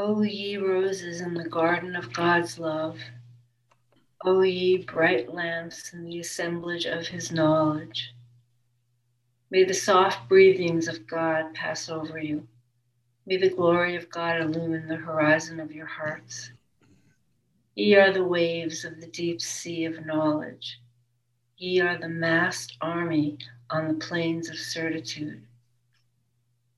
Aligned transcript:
O 0.00 0.22
ye 0.22 0.56
roses 0.56 1.20
in 1.20 1.34
the 1.34 1.48
garden 1.48 1.96
of 1.96 2.12
God's 2.12 2.56
love, 2.56 3.00
O 4.24 4.42
ye 4.42 4.76
bright 4.84 5.34
lamps 5.34 5.92
in 5.92 6.04
the 6.04 6.20
assemblage 6.20 6.86
of 6.86 7.08
his 7.08 7.32
knowledge, 7.32 8.14
may 9.50 9.64
the 9.64 9.74
soft 9.74 10.28
breathings 10.28 10.86
of 10.86 11.04
God 11.08 11.52
pass 11.52 11.88
over 11.88 12.16
you. 12.16 12.46
May 13.26 13.38
the 13.38 13.50
glory 13.50 13.96
of 13.96 14.08
God 14.08 14.40
illumine 14.40 14.86
the 14.86 14.94
horizon 14.94 15.58
of 15.58 15.72
your 15.72 15.86
hearts. 15.86 16.52
Ye 17.74 17.96
are 17.96 18.12
the 18.12 18.22
waves 18.22 18.84
of 18.84 19.00
the 19.00 19.08
deep 19.08 19.40
sea 19.40 19.84
of 19.84 20.06
knowledge. 20.06 20.78
Ye 21.56 21.80
are 21.80 21.98
the 21.98 22.08
massed 22.08 22.76
army 22.80 23.38
on 23.68 23.88
the 23.88 23.94
plains 23.94 24.48
of 24.48 24.58
certitude. 24.58 25.47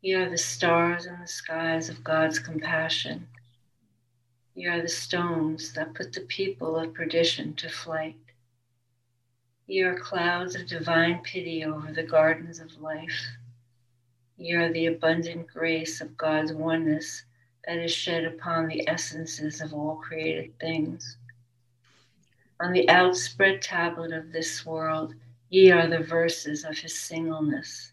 Ye 0.02 0.14
are 0.14 0.30
the 0.30 0.38
stars 0.38 1.04
in 1.04 1.20
the 1.20 1.26
skies 1.26 1.90
of 1.90 2.02
God's 2.02 2.38
compassion. 2.38 3.28
Ye 4.54 4.66
are 4.66 4.80
the 4.80 4.88
stones 4.88 5.74
that 5.74 5.92
put 5.92 6.14
the 6.14 6.22
people 6.22 6.76
of 6.78 6.94
perdition 6.94 7.52
to 7.56 7.68
flight. 7.68 8.16
Ye 9.66 9.82
are 9.82 9.98
clouds 9.98 10.54
of 10.54 10.66
divine 10.66 11.20
pity 11.22 11.64
over 11.64 11.92
the 11.92 12.02
gardens 12.02 12.60
of 12.60 12.80
life. 12.80 13.36
Ye 14.38 14.54
are 14.54 14.72
the 14.72 14.86
abundant 14.86 15.48
grace 15.48 16.00
of 16.00 16.16
God's 16.16 16.54
oneness 16.54 17.24
that 17.66 17.76
is 17.76 17.92
shed 17.92 18.24
upon 18.24 18.68
the 18.68 18.88
essences 18.88 19.60
of 19.60 19.74
all 19.74 19.96
created 19.96 20.58
things. 20.58 21.18
On 22.58 22.72
the 22.72 22.88
outspread 22.88 23.60
tablet 23.60 24.12
of 24.12 24.32
this 24.32 24.64
world, 24.64 25.14
ye 25.50 25.70
are 25.70 25.86
the 25.86 26.02
verses 26.02 26.64
of 26.64 26.78
his 26.78 26.98
singleness. 26.98 27.89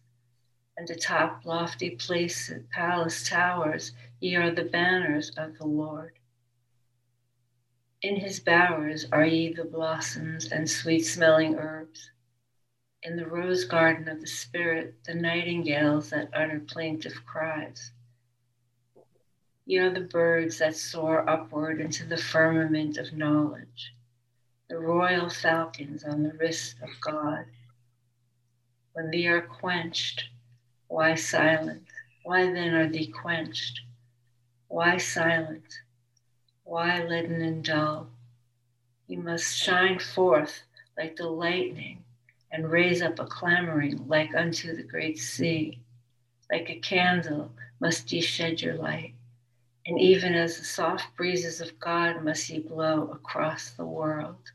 And 0.78 0.90
atop 0.92 1.44
lofty 1.44 1.92
place, 1.92 2.52
palace 2.72 3.28
towers, 3.28 3.94
ye 4.20 4.36
are 4.36 4.52
the 4.52 4.64
banners 4.64 5.32
of 5.32 5.58
the 5.58 5.66
Lord. 5.66 6.14
In 8.04 8.18
his 8.18 8.40
bowers 8.40 9.08
are 9.12 9.26
ye 9.26 9.52
the 9.52 9.64
blossoms 9.64 10.52
and 10.52 10.70
sweet 10.70 11.02
smelling 11.02 11.56
herbs. 11.56 12.12
In 13.02 13.16
the 13.16 13.26
rose 13.26 13.66
garden 13.66 14.08
of 14.08 14.22
the 14.22 14.28
Spirit, 14.28 15.04
the 15.04 15.16
nightingales 15.16 16.12
that 16.12 16.30
utter 16.32 16.60
plaintive 16.60 17.26
cries. 17.26 17.92
Ye 19.66 19.80
are 19.80 19.90
the 19.90 20.02
birds 20.02 20.60
that 20.60 20.76
soar 20.76 21.28
upward 21.28 21.82
into 21.82 22.06
the 22.06 22.18
firmament 22.18 22.98
of 22.98 23.14
knowledge, 23.14 23.96
the 24.70 24.78
royal 24.78 25.30
falcons 25.30 26.04
on 26.04 26.22
the 26.22 26.34
wrist 26.34 26.76
of 26.84 26.90
God. 27.02 27.46
When 28.94 29.10
they 29.10 29.26
are 29.26 29.42
quenched, 29.42 30.30
why 30.88 31.16
silent? 31.16 31.84
Why 32.24 32.52
then 32.52 32.74
are 32.74 32.88
they 32.88 33.06
quenched? 33.06 33.82
Why 34.68 34.98
silent? 34.98 35.82
Why 36.64 37.04
leaden 37.04 37.42
and 37.42 37.64
dull? 37.64 38.10
You 39.08 39.20
must 39.20 39.58
shine 39.58 40.00
forth 40.00 40.64
like 40.98 41.16
the 41.16 41.30
lightning 41.30 42.04
and 42.52 42.72
raise 42.72 43.02
up 43.02 43.20
a 43.20 43.26
clamoring 43.26 44.08
like 44.08 44.36
unto 44.36 44.76
the 44.76 44.84
great 44.84 45.20
sea. 45.20 45.80
Like 46.52 46.70
a 46.70 46.80
candle 46.80 47.52
must 47.80 48.12
ye 48.12 48.22
shed 48.22 48.62
your 48.62 48.76
light, 48.76 49.14
and 49.86 50.00
even 50.00 50.34
as 50.34 50.58
the 50.58 50.66
soft 50.66 51.16
breezes 51.16 51.62
of 51.62 51.80
God 51.80 52.24
must 52.24 52.50
ye 52.50 52.60
blow 52.60 53.10
across 53.12 53.72
the 53.72 53.86
world. 53.86 54.52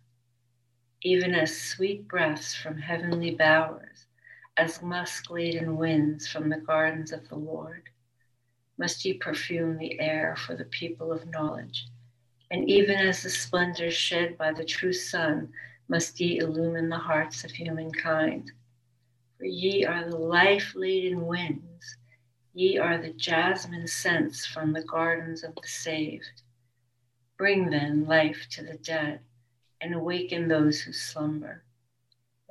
Even 1.03 1.35
as 1.35 1.57
sweet 1.57 2.09
breaths 2.09 2.55
from 2.55 2.79
heavenly 2.79 3.35
bowers, 3.35 4.07
as 4.57 4.83
musk 4.83 5.31
laden 5.31 5.77
winds 5.77 6.29
from 6.29 6.49
the 6.49 6.59
gardens 6.59 7.13
of 7.13 7.29
the 7.29 7.37
Lord, 7.37 7.89
must 8.79 9.05
ye 9.05 9.15
perfume 9.15 9.79
the 9.79 10.01
air 10.01 10.37
for 10.37 10.55
the 10.57 10.65
people 10.65 11.13
of 11.13 11.29
knowledge 11.29 11.87
and 12.53 12.69
even 12.69 12.99
as 12.99 13.23
the 13.23 13.31
splendor 13.31 13.91
shed 13.91 14.37
by 14.37 14.53
the 14.53 14.65
true 14.65 14.93
sun, 14.93 15.51
must 15.89 16.21
ye 16.21 16.39
illumine 16.39 16.91
the 16.91 16.99
hearts 16.99 17.45
of 17.45 17.51
humankind. 17.51 18.53
For 19.39 19.47
ye 19.47 19.87
are 19.87 20.05
the 20.05 20.19
life 20.19 20.75
laden 20.77 21.27
winds, 21.27 21.97
ye 22.53 22.77
are 22.77 22.99
the 22.99 23.15
jasmine 23.15 23.87
scents 23.87 24.45
from 24.45 24.75
the 24.75 24.85
gardens 24.85 25.43
of 25.43 25.55
the 25.55 25.67
saved. 25.67 26.43
Bring 27.39 27.71
then 27.71 28.05
life 28.05 28.47
to 28.51 28.63
the 28.63 28.77
dead, 28.77 29.21
and 29.81 29.95
awaken 29.95 30.47
those 30.47 30.83
who 30.83 30.93
slumber. 30.93 31.65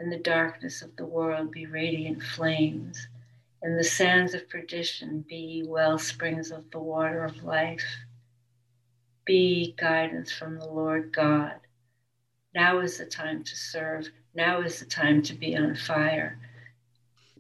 In 0.02 0.10
the 0.10 0.18
darkness 0.18 0.82
of 0.82 0.96
the 0.96 1.06
world 1.06 1.52
be 1.52 1.68
radiant 1.68 2.24
flames. 2.24 3.08
In 3.62 3.78
the 3.78 3.84
sands 3.84 4.34
of 4.34 4.50
perdition 4.50 5.22
be 5.30 5.36
ye 5.36 5.64
well 5.64 6.00
springs 6.00 6.50
of 6.50 6.72
the 6.72 6.80
water 6.80 7.24
of 7.24 7.44
life 7.44 7.86
be 9.26 9.76
guidance 9.78 10.32
from 10.32 10.58
the 10.58 10.66
Lord 10.66 11.14
God. 11.14 11.60
Now 12.56 12.80
is 12.80 12.98
the 12.98 13.06
time 13.06 13.44
to 13.44 13.56
serve. 13.56 14.10
Now 14.34 14.62
is 14.62 14.80
the 14.80 14.88
time 14.88 15.22
to 15.22 15.36
be 15.36 15.56
on 15.56 15.76
fire. 15.76 16.40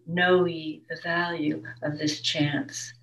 Know 0.05 0.45
ye 0.45 0.83
the 0.87 1.01
value 1.01 1.63
of 1.81 1.97
this 1.97 2.21
chance, 2.21 2.93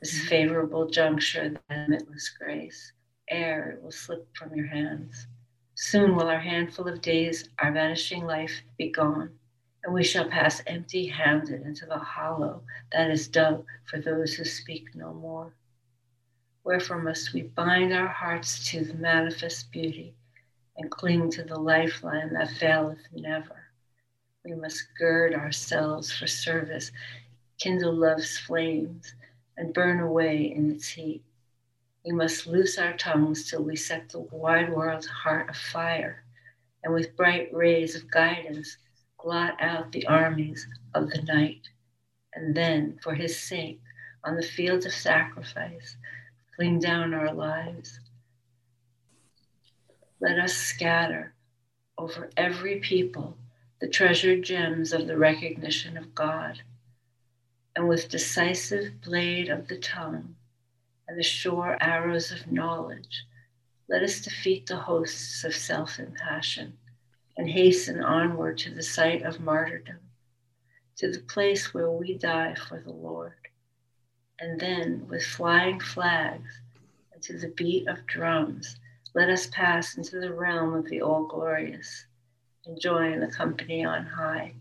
this 0.00 0.12
mm-hmm. 0.12 0.26
favorable 0.26 0.90
juncture, 0.90 1.50
the 1.50 1.60
limitless 1.70 2.30
grace. 2.30 2.92
Ere 3.28 3.70
it 3.76 3.82
will 3.84 3.92
slip 3.92 4.26
from 4.36 4.56
your 4.56 4.66
hands. 4.66 5.28
Soon 5.78 6.16
will 6.16 6.28
our 6.28 6.40
handful 6.40 6.88
of 6.88 7.02
days, 7.02 7.50
our 7.58 7.70
vanishing 7.70 8.24
life, 8.24 8.62
be 8.78 8.90
gone, 8.90 9.38
and 9.84 9.92
we 9.92 10.02
shall 10.02 10.26
pass 10.26 10.62
empty 10.66 11.06
handed 11.06 11.60
into 11.66 11.84
the 11.84 11.98
hollow 11.98 12.62
that 12.92 13.10
is 13.10 13.28
dug 13.28 13.62
for 13.84 14.00
those 14.00 14.32
who 14.32 14.44
speak 14.44 14.94
no 14.94 15.12
more. 15.12 15.52
Wherefore 16.64 17.02
must 17.02 17.34
we 17.34 17.42
bind 17.42 17.92
our 17.92 18.08
hearts 18.08 18.70
to 18.70 18.86
the 18.86 18.94
manifest 18.94 19.70
beauty 19.70 20.14
and 20.78 20.90
cling 20.90 21.30
to 21.32 21.44
the 21.44 21.58
lifeline 21.58 22.32
that 22.32 22.52
faileth 22.52 23.06
never. 23.12 23.66
We 24.46 24.54
must 24.54 24.88
gird 24.98 25.34
ourselves 25.34 26.10
for 26.10 26.26
service, 26.26 26.90
kindle 27.58 27.92
love's 27.92 28.38
flames, 28.38 29.14
and 29.58 29.74
burn 29.74 30.00
away 30.00 30.54
in 30.54 30.70
its 30.70 30.88
heat. 30.88 31.22
We 32.06 32.12
must 32.12 32.46
loose 32.46 32.78
our 32.78 32.96
tongues 32.96 33.50
till 33.50 33.64
we 33.64 33.74
set 33.74 34.10
the 34.10 34.20
wide 34.20 34.72
world's 34.72 35.08
heart 35.08 35.50
afire, 35.50 36.22
and 36.84 36.94
with 36.94 37.16
bright 37.16 37.52
rays 37.52 37.96
of 37.96 38.08
guidance 38.08 38.78
blot 39.20 39.60
out 39.60 39.90
the 39.90 40.06
armies 40.06 40.68
of 40.94 41.10
the 41.10 41.22
night. 41.22 41.68
And 42.32 42.54
then, 42.54 43.00
for 43.02 43.12
his 43.12 43.36
sake, 43.36 43.80
on 44.22 44.36
the 44.36 44.42
fields 44.42 44.86
of 44.86 44.92
sacrifice, 44.92 45.96
fling 46.54 46.78
down 46.78 47.12
our 47.12 47.34
lives. 47.34 47.98
Let 50.20 50.38
us 50.38 50.54
scatter 50.54 51.34
over 51.98 52.30
every 52.36 52.78
people 52.78 53.36
the 53.80 53.88
treasured 53.88 54.44
gems 54.44 54.92
of 54.92 55.08
the 55.08 55.18
recognition 55.18 55.96
of 55.96 56.14
God, 56.14 56.62
and 57.74 57.88
with 57.88 58.08
decisive 58.08 59.00
blade 59.00 59.48
of 59.48 59.66
the 59.66 59.78
tongue 59.78 60.35
and 61.08 61.18
the 61.18 61.22
sure 61.22 61.76
arrows 61.80 62.32
of 62.32 62.50
knowledge, 62.50 63.24
let 63.88 64.02
us 64.02 64.20
defeat 64.20 64.66
the 64.66 64.76
hosts 64.76 65.44
of 65.44 65.54
self 65.54 65.98
and 65.98 66.14
passion 66.14 66.76
and 67.36 67.48
hasten 67.48 68.02
onward 68.02 68.58
to 68.58 68.70
the 68.74 68.82
site 68.82 69.22
of 69.22 69.40
martyrdom, 69.40 70.00
to 70.96 71.10
the 71.10 71.20
place 71.20 71.72
where 71.72 71.90
we 71.90 72.18
die 72.18 72.54
for 72.54 72.80
the 72.80 72.92
Lord 72.92 73.34
and 74.38 74.60
then 74.60 75.06
with 75.08 75.24
flying 75.24 75.80
flags 75.80 76.60
and 77.12 77.22
to 77.22 77.38
the 77.38 77.48
beat 77.48 77.88
of 77.88 78.06
drums, 78.06 78.76
let 79.14 79.30
us 79.30 79.46
pass 79.46 79.96
into 79.96 80.20
the 80.20 80.32
realm 80.32 80.74
of 80.74 80.88
the 80.88 81.00
all 81.00 81.24
glorious, 81.24 82.06
enjoying 82.66 83.20
the 83.20 83.28
company 83.28 83.84
on 83.84 84.04
high. 84.04 84.52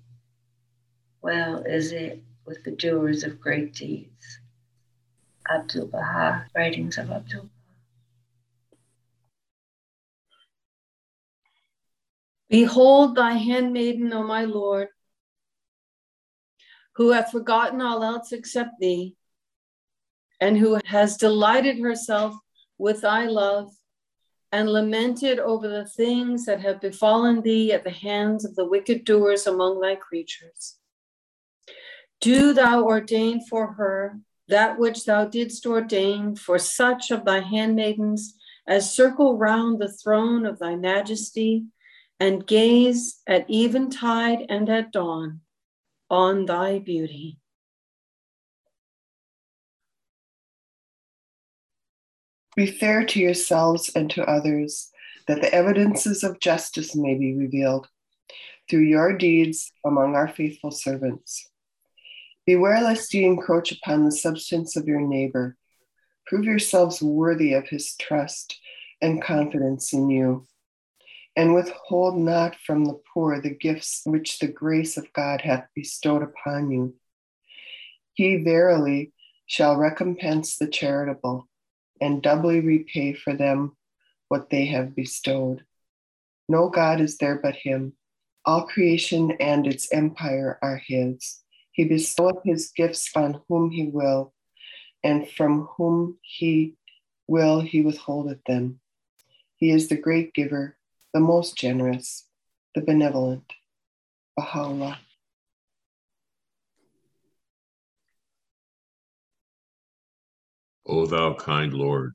Well 1.22 1.64
is 1.64 1.92
it 1.92 2.22
with 2.46 2.64
the 2.64 2.72
doers 2.72 3.24
of 3.24 3.42
great 3.42 3.74
deeds. 3.74 4.40
Abdul 5.50 5.88
Baha, 5.88 6.48
Writings 6.56 6.98
of 6.98 7.12
Abdul 7.12 7.42
Baha. 7.42 7.52
Behold 12.50 13.16
thy 13.16 13.34
handmaiden, 13.34 14.14
O 14.14 14.24
my 14.24 14.46
Lord, 14.46 14.88
who 16.96 17.12
hath 17.12 17.32
forgotten 17.32 17.82
all 17.82 18.04
else 18.04 18.32
except 18.32 18.80
thee 18.80 19.16
and 20.40 20.58
who 20.58 20.80
has 20.86 21.18
delighted 21.18 21.80
herself 21.80 22.36
with 22.78 23.02
thy 23.02 23.26
love 23.26 23.72
and 24.52 24.70
lamented 24.70 25.40
over 25.40 25.68
the 25.68 25.86
things 25.86 26.46
that 26.46 26.62
have 26.62 26.80
befallen 26.80 27.42
thee 27.42 27.74
at 27.74 27.84
the 27.84 27.90
hands 27.90 28.46
of 28.46 28.56
the 28.56 28.66
wicked 28.66 29.04
doers 29.04 29.48
among 29.48 29.82
thy 29.82 29.96
creatures. 29.96 30.78
Do 32.22 32.54
thou 32.54 32.84
ordain 32.84 33.42
for 33.50 33.74
her 33.74 34.20
that 34.48 34.78
which 34.78 35.06
thou 35.06 35.26
didst 35.26 35.66
ordain 35.66 36.36
for 36.36 36.60
such 36.60 37.12
of 37.12 37.26
thy 37.26 37.40
handmaidens 37.40 38.36
as 38.68 38.96
circle 38.96 39.38
round 39.38 39.80
the 39.80 39.92
throne 39.92 40.46
of 40.46 40.60
thy 40.60 40.76
majesty 40.76 41.66
and 42.20 42.46
gaze 42.48 43.22
at 43.28 43.50
eventide 43.50 44.46
and 44.50 44.70
at 44.70 44.92
dawn 44.92 45.42
on 46.10 46.46
thy 46.46 46.80
beauty. 46.80 47.38
Be 52.56 52.68
fair 52.68 53.04
to 53.06 53.20
yourselves 53.20 53.92
and 53.96 54.10
to 54.12 54.24
others, 54.24 54.92
that 55.28 55.42
the 55.42 55.54
evidences 55.54 56.24
of 56.24 56.40
justice 56.40 56.96
may 56.96 57.16
be 57.16 57.34
revealed 57.34 57.90
through 58.70 58.84
your 58.84 59.18
deeds 59.18 59.74
among 59.86 60.16
our 60.16 60.28
faithful 60.28 60.72
servants. 60.72 61.50
Beware 62.46 62.82
lest 62.82 63.14
ye 63.14 63.26
encroach 63.26 63.72
upon 63.72 64.06
the 64.06 64.12
substance 64.12 64.76
of 64.76 64.88
your 64.88 65.02
neighbor. 65.02 65.58
Prove 66.28 66.46
yourselves 66.46 67.02
worthy 67.02 67.54
of 67.54 67.68
his 67.68 67.96
trust 67.98 68.60
and 69.02 69.22
confidence 69.22 69.94
in 69.94 70.10
you. 70.10 70.46
And 71.36 71.54
withhold 71.54 72.18
not 72.18 72.56
from 72.56 72.86
the 72.86 73.00
poor 73.14 73.42
the 73.42 73.50
gifts 73.50 74.02
which 74.06 74.40
the 74.40 74.48
grace 74.48 74.96
of 74.96 75.12
God 75.14 75.42
hath 75.42 75.68
bestowed 75.76 76.24
upon 76.24 76.72
you. 76.72 76.96
He 78.14 78.38
verily 78.38 79.12
shall 79.48 79.76
recompense 79.76 80.58
the 80.58 80.68
charitable 80.68 81.48
and 82.00 82.22
doubly 82.22 82.62
repay 82.62 83.14
for 83.14 83.34
them 83.34 83.76
what 84.30 84.50
they 84.50 84.66
have 84.66 84.96
bestowed. 84.96 85.66
No 86.48 86.70
God 86.70 87.02
is 87.02 87.18
there 87.18 87.40
but 87.42 87.56
him. 87.56 87.94
All 88.46 88.68
creation 88.68 89.32
and 89.40 89.66
its 89.66 89.92
empire 89.92 90.60
are 90.62 90.78
his. 90.78 91.42
He 91.76 91.84
bestoweth 91.84 92.38
his 92.46 92.72
gifts 92.72 93.12
on 93.18 93.42
whom 93.50 93.70
he 93.70 93.88
will, 93.88 94.34
and 95.04 95.30
from 95.30 95.68
whom 95.76 96.18
he 96.22 96.76
will 97.28 97.60
he 97.60 97.82
withholdeth 97.82 98.42
them. 98.48 98.80
He 99.58 99.72
is 99.72 99.90
the 99.90 99.98
great 99.98 100.34
giver, 100.34 100.78
the 101.14 101.20
most 101.20 101.58
generous, 101.58 102.30
the 102.76 102.82
benevolent. 102.82 103.52
Baha'u'llah. 104.38 105.00
O 110.86 111.06
thou 111.08 111.34
kind 111.34 111.74
Lord, 111.74 112.14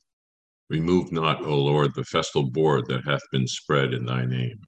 remove 0.71 1.13
not, 1.13 1.43
O 1.43 1.55
Lord, 1.55 1.95
the 1.95 2.05
festal 2.05 2.51
board 2.51 2.87
that 2.87 3.05
hath 3.05 3.31
been 3.31 3.47
spread 3.47 3.93
in 3.93 4.07
thy 4.07 4.25
name, 4.25 4.63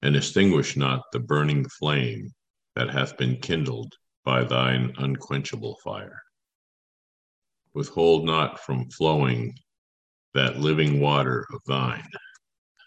and 0.00 0.16
extinguish 0.16 0.78
not 0.78 1.02
the 1.12 1.20
burning 1.20 1.66
flame 1.78 2.32
that 2.78 2.90
hath 2.90 3.16
been 3.16 3.36
kindled 3.38 3.92
by 4.24 4.44
thine 4.44 4.92
unquenchable 4.98 5.76
fire. 5.82 6.22
Withhold 7.74 8.24
not 8.24 8.60
from 8.60 8.88
flowing 8.90 9.52
that 10.32 10.60
living 10.60 11.00
water 11.00 11.44
of 11.52 11.60
thine 11.66 12.08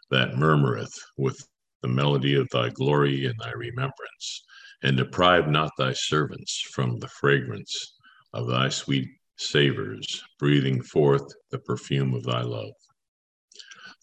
that 0.10 0.38
murmureth 0.38 0.98
with 1.18 1.46
the 1.82 1.90
melody 1.90 2.36
of 2.36 2.48
thy 2.54 2.70
glory 2.70 3.26
and 3.26 3.38
thy 3.42 3.52
remembrance, 3.52 4.46
and 4.82 4.96
deprive 4.96 5.50
not 5.50 5.72
thy 5.78 5.92
servants 5.92 6.62
from 6.72 6.98
the 7.00 7.10
fragrance 7.10 7.98
of 8.32 8.48
thy 8.48 8.70
sweet 8.70 9.10
savors, 9.36 10.24
breathing 10.40 10.82
forth 10.82 11.28
the 11.50 11.60
perfume 11.60 12.14
of 12.14 12.24
thy 12.24 12.42
love. 12.42 12.72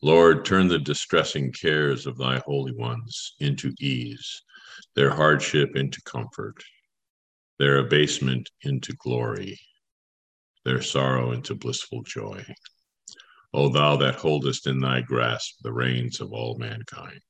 Lord, 0.02 0.44
turn 0.44 0.68
the 0.68 0.78
distressing 0.78 1.50
cares 1.50 2.06
of 2.06 2.18
thy 2.18 2.42
holy 2.44 2.74
ones 2.74 3.32
into 3.40 3.72
ease, 3.80 4.42
their 4.94 5.10
hardship 5.10 5.76
into 5.76 6.00
comfort, 6.02 6.62
their 7.58 7.78
abasement 7.78 8.48
into 8.62 8.92
glory, 8.94 9.58
their 10.64 10.82
sorrow 10.82 11.32
into 11.32 11.54
blissful 11.54 12.02
joy. 12.02 12.44
O 13.54 13.68
thou 13.70 13.96
that 13.96 14.16
holdest 14.16 14.66
in 14.66 14.80
thy 14.80 15.00
grasp 15.00 15.56
the 15.62 15.72
reins 15.72 16.20
of 16.20 16.32
all 16.32 16.58
mankind. 16.58 17.20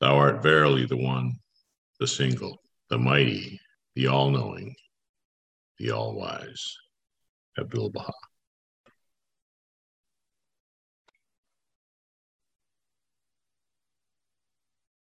Thou 0.00 0.16
art 0.16 0.42
verily 0.42 0.84
the 0.84 0.96
one, 0.96 1.32
the 1.98 2.06
single, 2.06 2.60
the 2.90 2.98
mighty, 2.98 3.60
the 3.94 4.08
all 4.08 4.30
knowing, 4.30 4.74
the 5.78 5.92
all 5.92 6.14
wise. 6.14 6.76
Abdul 7.58 7.90
Baha. 7.90 8.12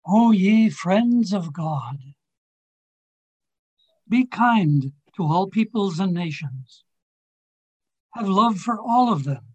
O 0.06 0.32
ye 0.32 0.68
friends 0.68 1.32
of 1.32 1.52
God, 1.52 1.98
be 4.06 4.26
kind 4.26 4.92
to 5.16 5.22
all 5.22 5.48
peoples 5.48 5.98
and 5.98 6.12
nations. 6.12 6.84
Have 8.12 8.28
love 8.28 8.58
for 8.58 8.78
all 8.78 9.12
of 9.12 9.24
them. 9.24 9.54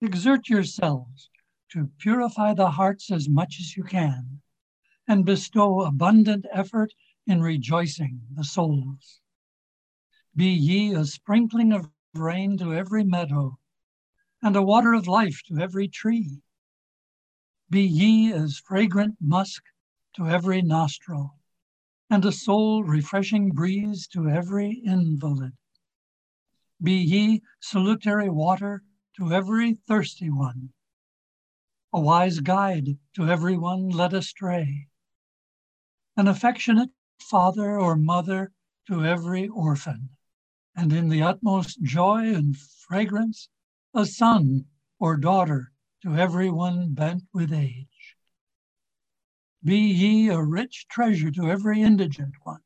Exert 0.00 0.48
yourselves 0.48 1.28
to 1.70 1.90
purify 1.98 2.54
the 2.54 2.70
hearts 2.70 3.10
as 3.10 3.28
much 3.28 3.56
as 3.60 3.76
you 3.76 3.84
can 3.84 4.40
and 5.06 5.24
bestow 5.24 5.82
abundant 5.82 6.46
effort 6.50 6.94
in 7.26 7.42
rejoicing 7.42 8.20
the 8.32 8.44
souls. 8.44 9.20
Be 10.34 10.48
ye 10.48 10.94
a 10.94 11.04
sprinkling 11.04 11.72
of 11.72 11.90
rain 12.14 12.56
to 12.58 12.74
every 12.74 13.04
meadow, 13.04 13.58
and 14.42 14.56
a 14.56 14.62
water 14.62 14.94
of 14.94 15.06
life 15.06 15.42
to 15.48 15.58
every 15.58 15.88
tree. 15.88 16.40
Be 17.70 17.82
ye 17.82 18.32
as 18.32 18.56
fragrant 18.56 19.18
musk 19.20 19.62
to 20.14 20.26
every 20.26 20.62
nostril, 20.62 21.38
and 22.08 22.24
a 22.24 22.32
soul 22.32 22.82
refreshing 22.82 23.50
breeze 23.50 24.06
to 24.08 24.26
every 24.26 24.80
invalid. 24.86 25.52
Be 26.82 26.94
ye 26.94 27.42
salutary 27.60 28.30
water 28.30 28.84
to 29.16 29.34
every 29.34 29.74
thirsty 29.86 30.30
one, 30.30 30.72
a 31.92 32.00
wise 32.00 32.40
guide 32.40 32.98
to 33.12 33.28
every 33.28 33.58
one 33.58 33.90
led 33.90 34.14
astray, 34.14 34.88
an 36.16 36.26
affectionate 36.26 36.92
father 37.18 37.78
or 37.78 37.96
mother 37.96 38.54
to 38.86 39.04
every 39.04 39.46
orphan 39.46 40.08
and 40.74 40.90
in 40.90 41.10
the 41.10 41.20
utmost 41.20 41.82
joy 41.82 42.32
and 42.32 42.56
fragrance, 42.56 43.50
a 43.92 44.06
son 44.06 44.64
or 44.98 45.18
daughter 45.18 45.72
to 46.02 46.16
everyone 46.16 46.94
bent 46.94 47.24
with 47.32 47.52
age. 47.52 48.16
Be 49.64 49.78
ye 49.78 50.28
a 50.28 50.40
rich 50.40 50.86
treasure 50.88 51.30
to 51.32 51.50
every 51.50 51.82
indigent 51.82 52.34
one. 52.44 52.60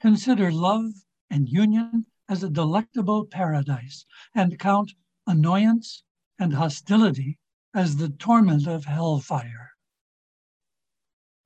Consider 0.00 0.52
love 0.52 0.92
and 1.30 1.48
union 1.48 2.06
as 2.28 2.42
a 2.42 2.50
delectable 2.50 3.26
paradise, 3.26 4.06
and 4.34 4.58
count 4.58 4.92
annoyance 5.26 6.04
and 6.38 6.54
hostility 6.54 7.38
as 7.74 7.96
the 7.96 8.08
torment 8.08 8.66
of 8.66 8.84
hellfire. 8.84 9.72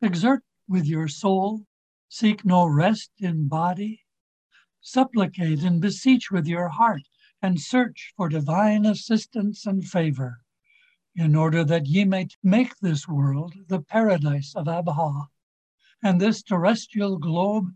Exert 0.02 0.44
with 0.68 0.84
your 0.84 1.08
soul, 1.08 1.66
seek 2.08 2.44
no 2.44 2.66
rest 2.66 3.10
in 3.18 3.48
body, 3.48 4.04
supplicate 4.80 5.62
and 5.62 5.80
beseech 5.80 6.30
with 6.30 6.46
your 6.46 6.68
heart, 6.68 7.02
and 7.42 7.60
search 7.60 8.12
for 8.16 8.28
divine 8.28 8.84
assistance 8.84 9.66
and 9.66 9.84
favor, 9.84 10.40
in 11.18 11.34
order 11.34 11.64
that 11.64 11.86
ye 11.86 12.04
may 12.06 12.28
make 12.42 12.74
this 12.78 13.06
world 13.06 13.52
the 13.66 13.80
paradise 13.80 14.54
of 14.54 14.66
Abha, 14.66 15.26
and 16.02 16.18
this 16.18 16.42
terrestrial 16.42 17.18
globe 17.18 17.66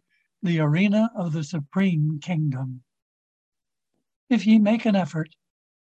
the 0.42 0.58
arena 0.58 1.10
of 1.14 1.32
the 1.32 1.44
supreme 1.44 2.18
kingdom. 2.20 2.82
If 4.30 4.46
ye 4.46 4.58
make 4.58 4.86
an 4.86 4.96
effort, 4.96 5.36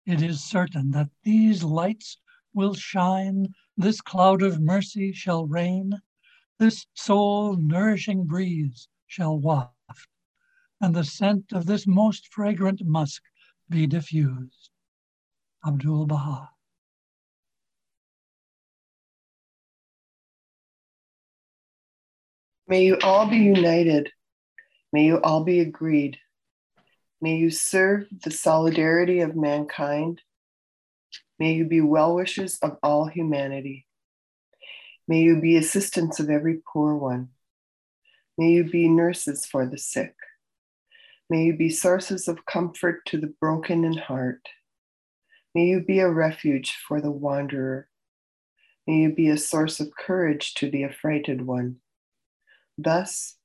it 0.05 0.21
is 0.21 0.41
certain 0.43 0.91
that 0.91 1.09
these 1.23 1.63
lights 1.63 2.17
will 2.53 2.73
shine, 2.73 3.53
this 3.75 3.99
cloud 3.99 4.41
of 4.41 4.61
mercy 4.61 5.11
shall 5.11 5.45
rain, 5.45 5.99
this 6.57 6.85
soul 6.93 7.57
nourishing 7.57 8.25
breeze 8.25 8.87
shall 9.07 9.37
waft 9.37 9.73
and 10.81 10.95
the 10.95 11.03
scent 11.03 11.51
of 11.51 11.65
this 11.65 11.85
most 11.85 12.27
fragrant 12.31 12.85
musk 12.85 13.23
be 13.69 13.85
diffused. 13.85 14.69
Abdul 15.65 16.05
Baha. 16.05 16.49
May 22.69 22.83
you 22.83 22.99
all 23.01 23.25
be 23.25 23.37
united. 23.37 24.11
May 24.93 25.05
you 25.05 25.19
all 25.21 25.43
be 25.43 25.59
agreed. 25.59 26.19
May 27.19 27.37
you 27.37 27.49
serve 27.49 28.05
the 28.23 28.29
solidarity 28.29 29.21
of 29.21 29.35
mankind. 29.35 30.21
May 31.39 31.53
you 31.53 31.65
be 31.65 31.81
well 31.81 32.13
wishers 32.13 32.59
of 32.61 32.77
all 32.83 33.07
humanity. 33.07 33.87
May 35.07 35.21
you 35.21 35.41
be 35.41 35.57
assistants 35.57 36.19
of 36.19 36.29
every 36.29 36.59
poor 36.71 36.95
one. 36.95 37.29
May 38.37 38.51
you 38.51 38.65
be 38.65 38.87
nurses 38.87 39.47
for 39.47 39.65
the 39.65 39.79
sick. 39.79 40.13
May 41.27 41.45
you 41.45 41.57
be 41.57 41.71
sources 41.71 42.27
of 42.27 42.45
comfort 42.45 43.03
to 43.07 43.17
the 43.17 43.33
broken 43.41 43.83
in 43.83 43.97
heart. 43.97 44.47
May 45.55 45.65
you 45.65 45.81
be 45.81 46.01
a 46.01 46.09
refuge 46.09 46.77
for 46.87 47.01
the 47.01 47.09
wanderer. 47.09 47.87
May 48.85 48.97
you 48.97 49.15
be 49.15 49.29
a 49.29 49.37
source 49.37 49.79
of 49.79 49.89
courage 49.95 50.53
to 50.55 50.69
the 50.69 50.83
affrighted 50.83 51.47
one. 51.47 51.77
Thus, 52.81 53.35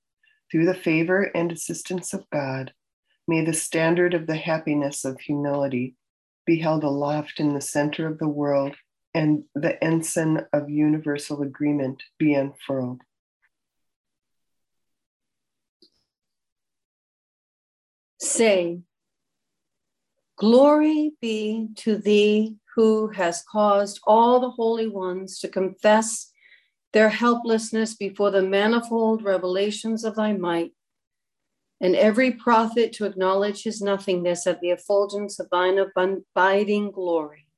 through 0.48 0.66
the 0.66 0.74
favor 0.74 1.24
and 1.34 1.50
assistance 1.50 2.14
of 2.14 2.30
God, 2.30 2.72
may 3.26 3.44
the 3.44 3.52
standard 3.52 4.14
of 4.14 4.28
the 4.28 4.36
happiness 4.36 5.04
of 5.04 5.18
humility 5.18 5.96
be 6.46 6.60
held 6.60 6.84
aloft 6.84 7.40
in 7.40 7.52
the 7.52 7.60
center 7.60 8.06
of 8.06 8.18
the 8.18 8.28
world 8.28 8.76
and 9.12 9.42
the 9.56 9.82
ensign 9.82 10.46
of 10.52 10.70
universal 10.70 11.42
agreement 11.42 12.04
be 12.16 12.34
unfurled. 12.34 13.00
Say, 18.20 18.82
Glory 20.36 21.12
be 21.20 21.70
to 21.76 21.96
thee 21.96 22.54
who 22.76 23.08
has 23.08 23.42
caused 23.50 24.00
all 24.04 24.38
the 24.38 24.50
holy 24.50 24.86
ones 24.86 25.40
to 25.40 25.48
confess 25.48 26.30
their 26.94 27.10
helplessness 27.10 27.94
before 27.94 28.30
the 28.30 28.40
manifold 28.40 29.22
revelations 29.22 30.04
of 30.04 30.14
thy 30.14 30.32
might, 30.32 30.72
and 31.80 31.96
every 31.96 32.30
prophet 32.30 32.92
to 32.92 33.04
acknowledge 33.04 33.64
his 33.64 33.82
nothingness 33.82 34.46
at 34.46 34.60
the 34.60 34.70
effulgence 34.70 35.40
of 35.40 35.50
thine 35.50 35.76
abiding 35.76 36.92
glory. 36.92 37.48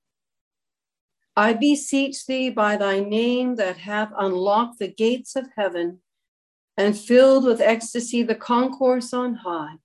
I 1.37 1.53
beseech 1.53 2.25
thee 2.25 2.49
by 2.49 2.79
thy 2.79 3.01
name 3.01 3.57
that 3.57 3.77
hath 3.77 4.11
unlocked 4.19 4.79
the 4.79 4.89
gates 4.89 5.37
of 5.37 5.51
heaven 5.55 6.01
and 6.79 6.99
filled 6.99 7.45
with 7.45 7.61
ecstasy 7.61 8.23
the 8.23 8.35
concourse 8.35 9.13
on 9.13 9.35
high, 9.35 9.77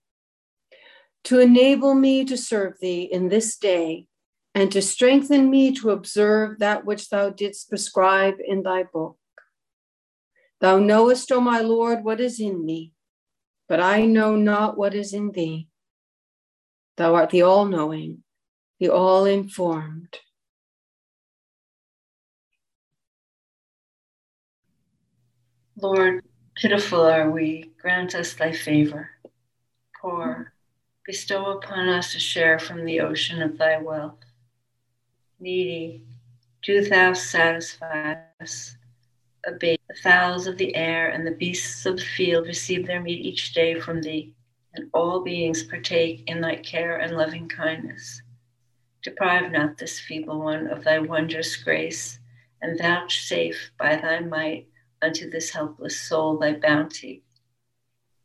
to 1.26 1.40
enable 1.40 1.94
me 1.94 2.24
to 2.24 2.38
serve 2.38 2.80
thee 2.80 3.04
in 3.04 3.28
this 3.28 3.58
day 3.58 4.08
and 4.56 4.72
to 4.72 4.82
strengthen 4.82 5.50
me 5.50 5.74
to 5.76 5.90
observe 5.90 6.60
that 6.60 6.86
which 6.86 7.10
thou 7.10 7.30
didst 7.30 7.70
prescribe 7.70 8.36
in 8.46 8.64
thy 8.64 8.84
book. 8.84 9.18
Thou 10.62 10.78
knowest, 10.78 11.32
O 11.32 11.42
my 11.42 11.60
Lord, 11.60 12.04
what 12.04 12.22
is 12.22 12.40
in 12.40 12.64
me, 12.64 12.94
but 13.68 13.80
I 13.80 14.06
know 14.06 14.36
not 14.36 14.78
what 14.78 14.94
is 14.94 15.12
in 15.12 15.32
thee. 15.32 15.68
Thou 16.98 17.16
art 17.16 17.32
the 17.32 17.42
all 17.42 17.66
knowing, 17.66 18.24
the 18.80 18.90
all 18.90 19.26
informed. 19.26 20.20
Lord, 25.76 26.24
pitiful 26.56 27.02
are 27.02 27.32
we, 27.32 27.72
grant 27.82 28.14
us 28.14 28.36
thy 28.36 28.52
favor. 28.52 29.10
Poor, 30.00 30.54
bestow 31.08 31.58
upon 31.58 31.90
us 31.90 32.14
a 32.14 32.20
share 32.20 32.60
from 32.60 32.86
the 32.86 33.00
ocean 33.00 33.42
of 33.42 33.58
thy 33.58 33.80
wealth. 33.80 34.20
Needy, 35.40 36.06
do 36.62 36.88
thou 36.88 37.14
satisfy 37.14 38.18
us 38.40 38.76
abate. 39.46 39.82
The 39.88 39.96
fowls 39.96 40.48
of 40.48 40.58
the 40.58 40.76
air 40.76 41.10
and 41.10 41.26
the 41.26 41.32
beasts 41.32 41.86
of 41.86 41.98
the 41.98 42.04
field 42.04 42.48
receive 42.48 42.86
their 42.86 43.02
meat 43.02 43.26
each 43.26 43.54
day 43.54 43.80
from 43.80 44.02
thee, 44.02 44.34
and 44.74 44.90
all 44.94 45.24
beings 45.24 45.64
partake 45.64 46.24
in 46.28 46.42
thy 46.42 46.56
care 46.58 46.98
and 46.98 47.18
loving 47.18 47.50
kindness. 47.50 48.22
Deprive 49.02 49.52
not 49.52 49.78
this 49.78 50.00
feeble 50.00 50.40
one 50.40 50.68
of 50.68 50.84
thy 50.84 51.00
wondrous 51.00 51.56
grace, 51.58 52.20
and 52.62 52.78
vouchsafe 52.78 53.72
by 53.78 53.96
thy 53.96 54.20
might 54.20 54.68
unto 55.02 55.30
this 55.30 55.50
helpless 55.50 56.00
soul 56.00 56.38
thy 56.38 56.54
bounty. 56.54 57.24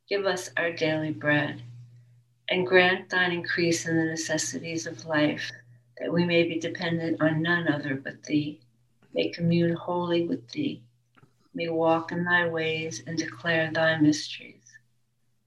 Give 0.08 0.26
us 0.26 0.50
our 0.56 0.70
daily 0.70 1.10
bread, 1.12 1.62
and 2.48 2.66
grant 2.66 3.08
thine 3.08 3.32
increase 3.32 3.86
in 3.86 3.96
the 3.96 4.04
necessities 4.04 4.86
of 4.86 5.06
life, 5.06 5.50
that 5.98 6.12
we 6.12 6.24
may 6.24 6.42
be 6.42 6.60
dependent 6.60 7.20
on 7.22 7.42
none 7.42 7.66
other 7.66 7.94
but 7.94 8.22
thee, 8.24 8.60
may 9.14 9.30
commune 9.30 9.74
wholly 9.74 10.26
with 10.26 10.48
thee 10.50 10.82
may 11.56 11.70
walk 11.70 12.12
in 12.12 12.22
thy 12.22 12.46
ways 12.46 13.02
and 13.06 13.16
declare 13.16 13.70
thy 13.72 13.98
mysteries. 13.98 14.62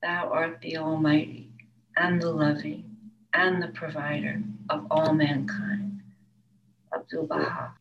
Thou 0.02 0.30
art 0.30 0.60
the 0.60 0.78
Almighty 0.78 1.52
and 1.96 2.20
the 2.20 2.32
loving 2.32 2.98
and 3.36 3.62
the 3.62 3.68
provider 3.68 4.42
of 4.72 4.88
all 4.90 5.14
mankind. 5.14 6.02
Abdul 6.92 7.28
Baha. 7.28 7.76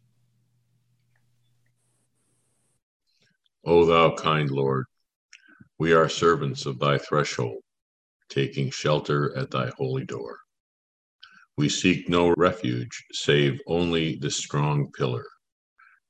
O 3.64 3.86
thou 3.86 4.14
kind 4.14 4.50
Lord, 4.50 4.84
we 5.78 5.94
are 5.94 6.08
servants 6.10 6.66
of 6.66 6.78
thy 6.78 6.98
threshold, 6.98 7.62
taking 8.28 8.68
shelter 8.68 9.34
at 9.38 9.50
thy 9.50 9.70
holy 9.78 10.04
door. 10.04 10.36
We 11.56 11.70
seek 11.70 12.10
no 12.10 12.34
refuge 12.36 13.06
save 13.10 13.58
only 13.66 14.16
the 14.16 14.30
strong 14.30 14.92
pillar. 14.92 15.24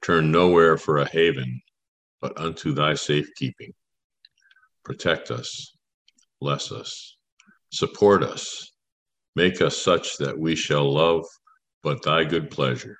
Turn 0.02 0.32
nowhere 0.32 0.76
for 0.76 0.98
a 0.98 1.08
haven 1.08 1.60
but 2.20 2.38
unto 2.38 2.72
thy 2.72 2.94
safekeeping. 2.94 3.72
Protect 4.84 5.30
us, 5.30 5.76
bless 6.40 6.72
us, 6.72 7.16
support 7.70 8.22
us, 8.22 8.72
make 9.36 9.60
us 9.60 9.76
such 9.76 10.16
that 10.18 10.38
we 10.38 10.56
shall 10.56 10.92
love 10.92 11.24
but 11.82 12.02
thy 12.02 12.24
good 12.24 12.50
pleasure. 12.50 12.96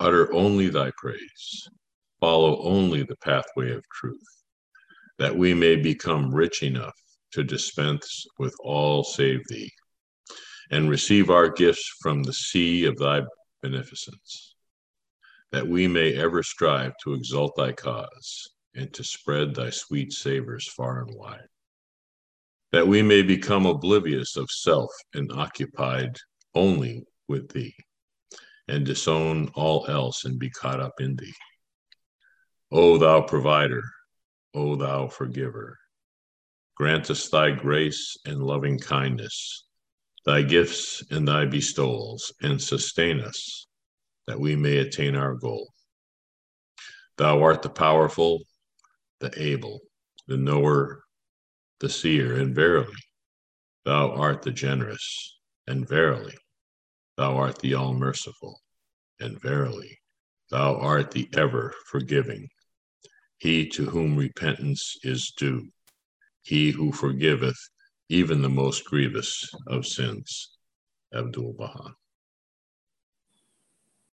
Utter 0.00 0.32
only 0.32 0.68
thy 0.68 0.90
praise, 0.96 1.68
follow 2.20 2.62
only 2.62 3.02
the 3.02 3.16
pathway 3.16 3.72
of 3.72 3.82
truth, 3.92 4.44
that 5.18 5.36
we 5.36 5.54
may 5.54 5.76
become 5.76 6.34
rich 6.34 6.62
enough 6.62 6.94
to 7.32 7.42
dispense 7.42 8.26
with 8.38 8.54
all 8.60 9.02
save 9.02 9.40
thee, 9.48 9.70
and 10.70 10.90
receive 10.90 11.30
our 11.30 11.48
gifts 11.48 11.88
from 12.00 12.22
the 12.22 12.32
sea 12.32 12.84
of 12.84 12.96
thy 12.96 13.22
beneficence 13.62 14.53
that 15.52 15.68
we 15.68 15.86
may 15.86 16.14
ever 16.14 16.42
strive 16.42 16.92
to 17.02 17.14
exalt 17.14 17.54
thy 17.56 17.72
cause 17.72 18.48
and 18.74 18.92
to 18.92 19.04
spread 19.04 19.54
thy 19.54 19.70
sweet 19.70 20.12
savors 20.12 20.68
far 20.68 21.02
and 21.02 21.14
wide. 21.14 21.46
That 22.72 22.88
we 22.88 23.02
may 23.02 23.22
become 23.22 23.66
oblivious 23.66 24.36
of 24.36 24.50
self 24.50 24.90
and 25.14 25.30
occupied 25.32 26.16
only 26.54 27.04
with 27.28 27.48
thee, 27.50 27.74
and 28.66 28.84
disown 28.84 29.50
all 29.54 29.86
else 29.88 30.24
and 30.24 30.38
be 30.38 30.50
caught 30.50 30.80
up 30.80 31.00
in 31.00 31.16
thee. 31.16 31.34
O 32.72 32.98
thou 32.98 33.20
provider, 33.20 33.82
O 34.54 34.74
thou 34.74 35.06
forgiver, 35.08 35.78
grant 36.76 37.10
us 37.10 37.28
thy 37.28 37.52
grace 37.52 38.16
and 38.26 38.42
loving 38.42 38.78
kindness, 38.78 39.66
thy 40.26 40.42
gifts 40.42 41.02
and 41.10 41.28
thy 41.28 41.44
bestowals, 41.44 42.32
and 42.42 42.60
sustain 42.60 43.20
us 43.20 43.66
that 44.26 44.40
we 44.40 44.56
may 44.56 44.78
attain 44.78 45.14
our 45.14 45.34
goal. 45.34 45.68
Thou 47.16 47.42
art 47.42 47.62
the 47.62 47.70
powerful, 47.70 48.42
the 49.20 49.30
able, 49.40 49.80
the 50.26 50.36
knower, 50.36 51.04
the 51.80 51.88
seer, 51.88 52.36
and 52.36 52.54
verily, 52.54 52.96
thou 53.84 54.10
art 54.12 54.42
the 54.42 54.50
generous, 54.50 55.38
and 55.66 55.88
verily, 55.88 56.34
thou 57.16 57.36
art 57.36 57.58
the 57.58 57.74
all 57.74 57.94
merciful, 57.94 58.60
and 59.20 59.40
verily, 59.40 59.98
thou 60.50 60.76
art 60.76 61.10
the 61.10 61.28
ever 61.36 61.74
forgiving. 61.86 62.48
He 63.38 63.68
to 63.70 63.84
whom 63.84 64.16
repentance 64.16 64.96
is 65.02 65.32
due, 65.36 65.68
he 66.42 66.70
who 66.70 66.92
forgiveth 66.92 67.58
even 68.08 68.42
the 68.42 68.48
most 68.48 68.84
grievous 68.84 69.50
of 69.66 69.86
sins. 69.86 70.56
Abdul 71.14 71.54
Baha. 71.54 71.94